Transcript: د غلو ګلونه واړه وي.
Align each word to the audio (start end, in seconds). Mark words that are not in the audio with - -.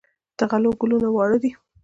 د 0.37 0.39
غلو 0.49 0.71
ګلونه 0.79 1.07
واړه 1.11 1.37
وي. 1.41 1.51